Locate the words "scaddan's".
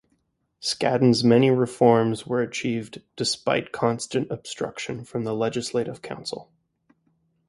0.59-1.23